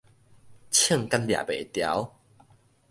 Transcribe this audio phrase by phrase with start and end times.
[0.03, 0.03] 衝甲
[1.19, 2.11] 掠袂牢